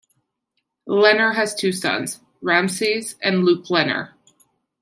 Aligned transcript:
Lehner 0.89 1.35
has 1.35 1.53
two 1.53 1.71
sons, 1.71 2.19
Ramses 2.41 3.17
and 3.21 3.43
Luke 3.45 3.65
Lehner. 3.67 4.13